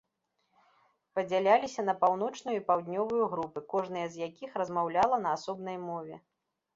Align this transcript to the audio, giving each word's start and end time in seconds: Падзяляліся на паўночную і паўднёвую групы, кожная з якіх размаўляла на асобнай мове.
Падзяляліся 1.17 1.81
на 1.89 1.93
паўночную 2.03 2.55
і 2.59 2.63
паўднёвую 2.69 3.23
групы, 3.33 3.59
кожная 3.73 4.07
з 4.15 4.23
якіх 4.27 4.57
размаўляла 4.63 5.21
на 5.27 5.35
асобнай 5.37 5.77
мове. 5.87 6.15